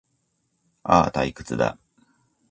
[0.83, 1.77] ああ、退屈だ